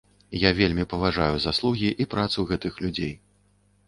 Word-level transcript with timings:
Я 0.43 0.51
вельмі 0.59 0.85
паважаю 0.93 1.35
заслугі 1.43 1.89
і 2.05 2.07
працу 2.13 2.47
гэтых 2.53 2.81
людзей. 2.85 3.13